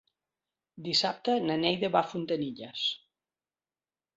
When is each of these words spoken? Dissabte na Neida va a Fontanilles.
Dissabte 0.87 1.35
na 1.49 1.57
Neida 1.65 1.91
va 1.97 2.01
a 2.07 2.09
Fontanilles. 2.15 2.87